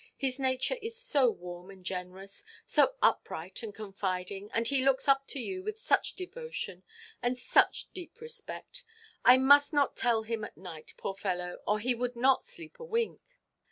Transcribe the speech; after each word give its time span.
His 0.17 0.39
nature 0.39 0.77
is 0.81 0.97
so 0.97 1.29
warm 1.29 1.69
and 1.69 1.85
generous, 1.85 2.43
so 2.65 2.95
upright 3.03 3.61
and 3.61 3.71
confiding, 3.71 4.49
and 4.51 4.67
he 4.67 4.83
looks 4.83 5.07
up 5.07 5.27
to 5.27 5.39
you 5.39 5.61
with 5.61 5.77
such 5.77 6.15
devotion, 6.15 6.81
and 7.21 7.37
such 7.37 7.93
deep 7.93 8.19
respect. 8.19 8.83
I 9.23 9.37
must 9.37 9.73
not 9.73 9.95
tell 9.95 10.23
him 10.23 10.43
at 10.43 10.57
night, 10.57 10.95
poor 10.97 11.13
fellow, 11.13 11.61
or 11.67 11.77
he 11.77 11.93
would 11.93 12.15
not 12.15 12.47
sleep 12.47 12.79
a 12.79 12.83
wink. 12.83 13.21